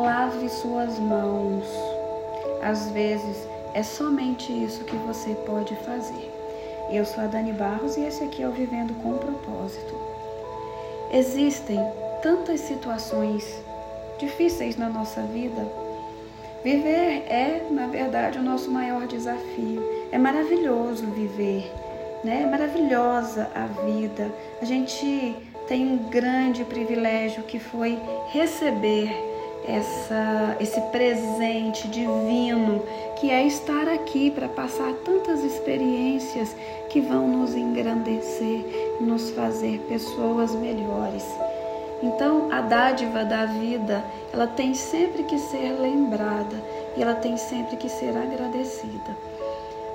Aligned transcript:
lave 0.00 0.48
suas 0.48 0.98
mãos. 0.98 1.64
Às 2.62 2.90
vezes 2.90 3.46
é 3.74 3.82
somente 3.82 4.52
isso 4.52 4.84
que 4.84 4.96
você 4.96 5.34
pode 5.46 5.74
fazer. 5.76 6.30
Eu 6.90 7.04
sou 7.04 7.22
a 7.22 7.26
Dani 7.26 7.52
Barros 7.52 7.96
e 7.96 8.04
esse 8.04 8.24
aqui 8.24 8.42
é 8.42 8.48
o 8.48 8.52
Vivendo 8.52 8.94
com 9.02 9.16
Propósito. 9.18 9.94
Existem 11.12 11.78
tantas 12.22 12.60
situações 12.60 13.62
difíceis 14.18 14.76
na 14.76 14.88
nossa 14.88 15.22
vida. 15.22 15.66
Viver 16.64 17.24
é, 17.28 17.66
na 17.70 17.86
verdade, 17.86 18.38
o 18.38 18.42
nosso 18.42 18.70
maior 18.70 19.06
desafio. 19.06 19.82
É 20.12 20.18
maravilhoso 20.18 21.06
viver, 21.06 21.72
né? 22.24 22.42
É 22.42 22.46
maravilhosa 22.46 23.50
a 23.54 23.66
vida. 23.84 24.30
A 24.60 24.64
gente 24.64 25.36
tem 25.68 25.86
um 25.86 26.10
grande 26.10 26.64
privilégio 26.64 27.44
que 27.44 27.58
foi 27.58 27.98
receber 28.28 29.29
essa, 29.70 30.56
esse 30.60 30.80
presente 30.92 31.88
divino 31.88 32.82
que 33.18 33.30
é 33.30 33.46
estar 33.46 33.88
aqui 33.88 34.30
para 34.30 34.48
passar 34.48 34.92
tantas 35.04 35.42
experiências 35.44 36.54
que 36.88 37.00
vão 37.00 37.28
nos 37.28 37.54
engrandecer, 37.54 38.64
nos 39.00 39.30
fazer 39.30 39.78
pessoas 39.88 40.54
melhores. 40.54 41.24
Então, 42.02 42.50
a 42.50 42.62
dádiva 42.62 43.24
da 43.24 43.44
vida, 43.44 44.02
ela 44.32 44.46
tem 44.46 44.74
sempre 44.74 45.22
que 45.24 45.38
ser 45.38 45.72
lembrada 45.78 46.56
e 46.96 47.02
ela 47.02 47.14
tem 47.14 47.36
sempre 47.36 47.76
que 47.76 47.88
ser 47.88 48.16
agradecida. 48.16 49.16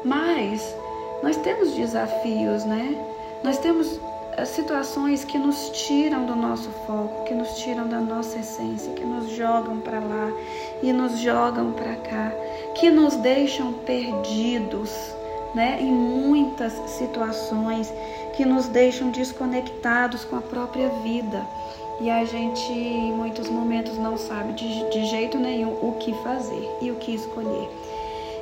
Mas 0.04 0.76
nós 1.24 1.36
temos 1.38 1.74
desafios, 1.74 2.64
né? 2.66 2.96
Nós 3.44 3.58
temos 3.58 4.00
situações 4.44 5.24
que 5.24 5.38
nos 5.38 5.70
tiram 5.70 6.26
do 6.26 6.36
nosso 6.36 6.70
foco, 6.86 7.24
que 7.26 7.34
nos 7.34 7.58
tiram 7.60 7.88
da 7.88 8.00
nossa 8.00 8.40
essência, 8.40 8.92
que 8.94 9.06
nos 9.06 9.30
jogam 9.30 9.80
para 9.80 10.00
lá 10.00 10.32
e 10.84 10.92
nos 10.92 11.20
jogam 11.20 11.72
para 11.72 11.96
cá, 11.96 12.34
que 12.74 12.90
nos 12.90 13.16
deixam 13.16 13.72
perdidos, 13.72 14.92
né? 15.54 15.78
Em 15.80 15.92
muitas 15.92 16.74
situações 16.90 17.94
que 18.36 18.44
nos 18.44 18.68
deixam 18.68 19.10
desconectados 19.12 20.26
com 20.26 20.36
a 20.36 20.42
própria 20.42 20.90
vida 21.04 21.46
e 22.02 22.10
a 22.10 22.26
gente 22.26 22.74
em 22.74 23.14
muitos 23.14 23.50
momentos 23.50 23.98
não 23.98 24.18
sabe 24.18 24.54
de, 24.54 24.90
de 24.90 25.06
jeito 25.06 25.38
nenhum 25.38 25.72
o 25.82 25.94
que 26.00 26.14
fazer 26.24 26.70
e 26.82 26.92
o 26.92 26.96
que 26.96 27.16
escolher. 27.16 27.70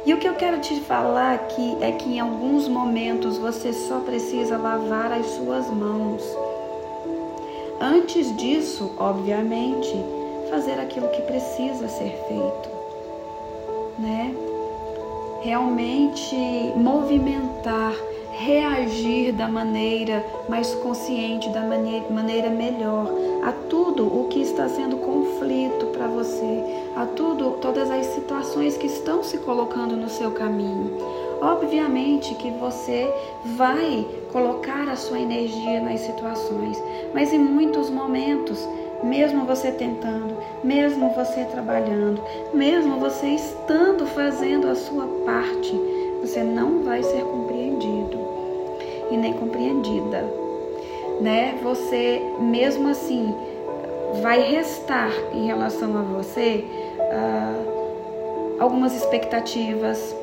E 0.06 0.14
o 0.14 0.18
que 0.18 0.28
eu 0.28 0.36
quero 0.36 0.60
te 0.60 0.82
falar 0.82 1.36
aqui 1.36 1.78
é 1.80 1.94
que 1.94 2.10
em 2.10 2.20
alguns 2.20 2.68
momentos 2.68 3.38
você 3.38 3.72
só 3.72 4.00
precisa 4.00 4.58
lavar 4.58 5.14
as 5.14 5.26
suas 5.28 5.70
mãos. 5.70 6.22
Antes 7.80 8.36
disso, 8.36 8.92
obviamente, 8.98 9.94
fazer 10.50 10.74
aquilo 10.74 11.08
que 11.10 11.22
precisa 11.22 11.88
ser 11.88 12.12
feito, 12.28 12.70
né? 13.98 14.36
Realmente 15.42 16.36
movimentar 16.76 17.94
reagir 18.34 19.32
da 19.32 19.48
maneira 19.48 20.26
mais 20.50 20.74
consciente, 20.76 21.50
da 21.50 21.62
maneira, 21.62 22.50
melhor 22.50 23.08
a 23.44 23.52
tudo 23.70 24.06
o 24.06 24.28
que 24.28 24.42
está 24.42 24.68
sendo 24.68 24.98
conflito 24.98 25.88
para 25.88 26.08
você, 26.08 26.64
a 26.96 27.06
tudo, 27.06 27.58
todas 27.62 27.92
as 27.92 28.06
situações 28.08 28.78
que 28.78 28.88
estão 28.88 29.24
se 29.24 29.38
colocando 29.40 29.96
no 29.96 30.10
seu 30.10 30.32
caminho. 30.32 30.98
Obviamente 31.42 32.36
que 32.36 32.50
você 32.52 33.14
vai 33.58 34.06
colocar 34.32 34.88
a 34.88 34.96
sua 34.96 35.20
energia 35.20 35.82
nas 35.82 36.00
situações, 36.00 36.82
mas 37.14 37.34
em 37.34 37.40
muitos 37.40 37.90
momentos, 37.90 38.68
mesmo 39.04 39.46
você 39.46 39.72
tentando, 39.72 40.38
mesmo 40.64 41.10
você 41.14 41.44
trabalhando, 41.46 42.22
mesmo 42.54 42.98
você 42.98 43.28
estando 43.28 44.06
fazendo 44.06 44.68
a 44.68 44.76
sua 44.76 45.06
parte, 45.26 45.78
você 46.22 46.42
não 46.42 46.84
vai 46.84 47.04
ser 47.04 47.24
compreendido 47.26 48.23
e 49.14 49.18
nem 49.18 49.34
compreendida, 49.34 50.26
né? 51.22 51.60
Você 51.62 52.22
mesmo 52.40 52.90
assim 52.90 53.34
vai 54.22 54.42
restar 54.42 55.12
em 55.32 55.46
relação 55.46 55.98
a 55.98 56.02
você 56.02 56.66
uh, 57.00 58.60
algumas 58.60 58.96
expectativas, 58.96 60.16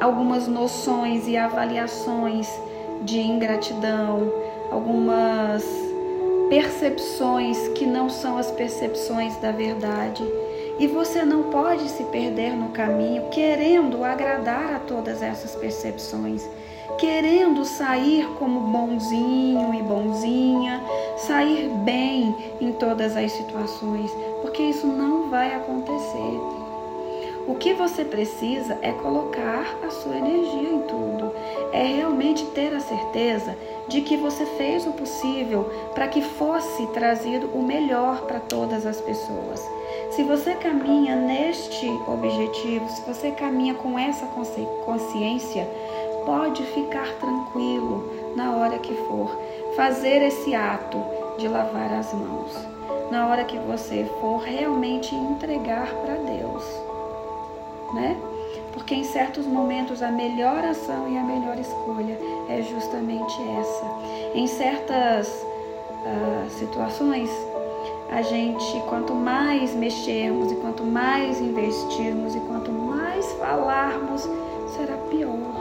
algumas 0.00 0.48
noções 0.48 1.28
e 1.28 1.36
avaliações 1.36 2.48
de 3.02 3.20
ingratidão, 3.20 4.32
algumas 4.70 5.64
percepções 6.48 7.68
que 7.68 7.84
não 7.84 8.08
são 8.08 8.38
as 8.38 8.50
percepções 8.50 9.36
da 9.36 9.52
verdade. 9.52 10.22
E 10.78 10.86
você 10.86 11.22
não 11.22 11.44
pode 11.44 11.88
se 11.88 12.04
perder 12.04 12.56
no 12.56 12.70
caminho 12.70 13.28
querendo 13.28 14.02
agradar 14.04 14.74
a 14.74 14.78
todas 14.78 15.22
essas 15.22 15.54
percepções 15.54 16.48
querendo 17.02 17.64
sair 17.64 18.24
como 18.38 18.60
bonzinho 18.60 19.74
e 19.74 19.82
bonzinha, 19.82 20.80
sair 21.16 21.68
bem 21.84 22.32
em 22.60 22.70
todas 22.74 23.16
as 23.16 23.32
situações, 23.32 24.08
porque 24.40 24.62
isso 24.62 24.86
não 24.86 25.28
vai 25.28 25.52
acontecer. 25.52 26.38
O 27.44 27.56
que 27.58 27.74
você 27.74 28.04
precisa 28.04 28.78
é 28.82 28.92
colocar 28.92 29.66
a 29.84 29.90
sua 29.90 30.16
energia 30.16 30.70
em 30.70 30.78
tudo, 30.82 31.34
é 31.72 31.82
realmente 31.82 32.44
ter 32.54 32.72
a 32.72 32.78
certeza 32.78 33.56
de 33.88 34.02
que 34.02 34.16
você 34.16 34.46
fez 34.46 34.86
o 34.86 34.92
possível 34.92 35.68
para 35.94 36.06
que 36.06 36.22
fosse 36.22 36.86
trazido 36.92 37.48
o 37.52 37.64
melhor 37.64 38.20
para 38.28 38.38
todas 38.38 38.86
as 38.86 39.00
pessoas. 39.00 39.68
Se 40.12 40.22
você 40.22 40.54
caminha 40.54 41.16
neste 41.16 41.88
objetivo, 42.06 42.88
se 42.88 43.02
você 43.02 43.32
caminha 43.32 43.74
com 43.74 43.98
essa 43.98 44.24
consciência, 44.84 45.68
pode 46.24 46.64
ficar 46.64 47.06
tranquilo 47.18 48.34
na 48.36 48.56
hora 48.56 48.78
que 48.78 48.94
for 49.08 49.30
fazer 49.76 50.22
esse 50.22 50.54
ato 50.54 50.98
de 51.38 51.48
lavar 51.48 51.92
as 51.92 52.12
mãos, 52.12 52.52
na 53.10 53.26
hora 53.28 53.44
que 53.44 53.58
você 53.58 54.08
for 54.20 54.38
realmente 54.38 55.14
entregar 55.14 55.92
para 55.94 56.14
Deus, 56.14 56.64
né? 57.94 58.16
Porque 58.72 58.94
em 58.94 59.04
certos 59.04 59.46
momentos 59.46 60.02
a 60.02 60.10
melhor 60.10 60.64
ação 60.64 61.08
e 61.10 61.16
a 61.16 61.22
melhor 61.22 61.58
escolha 61.58 62.18
é 62.48 62.62
justamente 62.62 63.36
essa. 63.60 63.86
Em 64.34 64.46
certas 64.46 65.28
uh, 65.28 66.50
situações, 66.50 67.30
a 68.10 68.22
gente, 68.22 68.80
quanto 68.88 69.14
mais 69.14 69.74
mexermos 69.74 70.52
e 70.52 70.56
quanto 70.56 70.84
mais 70.84 71.40
investirmos 71.40 72.34
e 72.34 72.40
quanto 72.40 72.70
mais 72.70 73.30
falarmos, 73.32 74.28
será 74.74 74.96
pior 75.10 75.51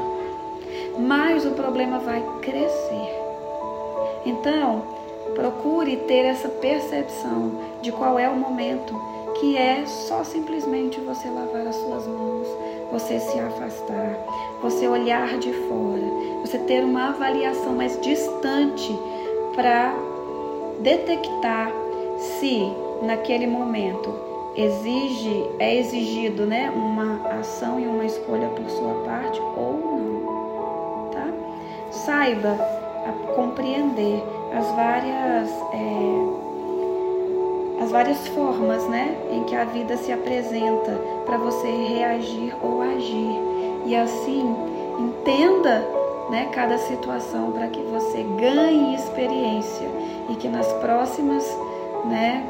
mais 0.99 1.45
o 1.45 1.51
problema 1.51 1.99
vai 1.99 2.23
crescer. 2.41 3.21
Então, 4.25 4.83
procure 5.35 5.97
ter 5.97 6.25
essa 6.25 6.49
percepção 6.49 7.51
de 7.81 7.91
qual 7.91 8.19
é 8.19 8.29
o 8.29 8.35
momento 8.35 8.93
que 9.39 9.57
é 9.57 9.85
só 9.85 10.23
simplesmente 10.23 10.99
você 10.99 11.27
lavar 11.29 11.65
as 11.65 11.75
suas 11.75 12.05
mãos, 12.05 12.47
você 12.91 13.19
se 13.19 13.39
afastar, 13.39 14.17
você 14.61 14.87
olhar 14.87 15.37
de 15.39 15.51
fora, 15.51 16.41
você 16.41 16.59
ter 16.59 16.83
uma 16.83 17.09
avaliação 17.09 17.73
mais 17.73 17.99
distante 18.01 18.95
para 19.55 19.95
detectar 20.79 21.71
se 22.17 22.71
naquele 23.01 23.47
momento 23.47 24.13
exige 24.55 25.49
é 25.57 25.75
exigido, 25.77 26.45
né, 26.45 26.71
uma 26.75 27.27
ação 27.39 27.79
e 27.79 27.87
uma 27.87 28.05
escolha 28.05 28.49
por 28.49 28.69
sua 28.69 28.93
parte 29.05 29.41
ou 29.55 29.73
não 29.73 30.10
saiba 31.91 32.57
compreender 33.35 34.23
as 34.53 34.67
várias 34.71 35.49
é, 35.73 36.41
as 37.83 37.89
várias 37.89 38.27
formas, 38.27 38.87
né, 38.87 39.17
em 39.31 39.43
que 39.43 39.55
a 39.55 39.63
vida 39.63 39.97
se 39.97 40.11
apresenta 40.11 40.91
para 41.25 41.37
você 41.37 41.67
reagir 41.67 42.55
ou 42.61 42.79
agir. 42.81 43.39
E 43.87 43.95
assim 43.95 44.55
entenda, 44.99 45.83
né, 46.29 46.47
cada 46.51 46.77
situação 46.77 47.51
para 47.51 47.67
que 47.69 47.81
você 47.81 48.23
ganhe 48.37 48.93
experiência 48.93 49.87
e 50.29 50.35
que 50.35 50.47
nas 50.47 50.71
próximas, 50.73 51.43
né, 52.05 52.45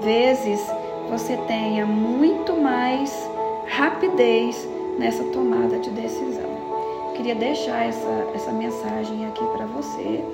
vezes 0.00 0.60
você 1.08 1.36
tenha 1.46 1.86
muito 1.86 2.54
mais 2.54 3.30
rapidez 3.68 4.68
nessa 4.98 5.22
tomada 5.24 5.78
de 5.78 5.90
decisão 5.90 6.37
queria 7.28 7.34
deixar 7.34 7.86
essa, 7.86 8.30
essa 8.34 8.52
mensagem 8.52 9.26
aqui 9.26 9.44
para 9.48 9.66
você 9.66 10.24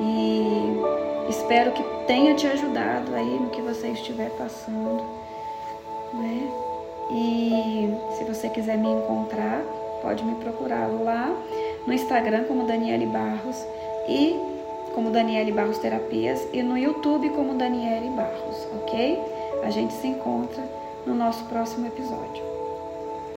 e 0.00 1.28
espero 1.28 1.72
que 1.72 1.82
tenha 2.06 2.34
te 2.34 2.46
ajudado 2.46 3.14
aí 3.14 3.38
no 3.38 3.50
que 3.50 3.60
você 3.60 3.88
estiver 3.88 4.30
passando, 4.30 5.04
né? 6.14 6.50
E 7.10 7.94
se 8.16 8.24
você 8.24 8.48
quiser 8.48 8.78
me 8.78 8.88
encontrar, 8.88 9.60
pode 10.00 10.24
me 10.24 10.34
procurar 10.36 10.86
lá 10.86 11.30
no 11.86 11.92
Instagram 11.92 12.44
como 12.44 12.64
Daniele 12.64 13.04
Barros 13.04 13.62
e 14.08 14.34
como 14.94 15.10
Daniele 15.10 15.52
Barros 15.52 15.76
Terapias 15.76 16.48
e 16.54 16.62
no 16.62 16.78
YouTube 16.78 17.28
como 17.30 17.52
Daniele 17.52 18.08
Barros, 18.10 18.66
ok? 18.80 19.22
A 19.62 19.68
gente 19.68 19.92
se 19.92 20.06
encontra 20.06 20.64
no 21.06 21.14
nosso 21.14 21.44
próximo 21.44 21.86
episódio. 21.86 22.57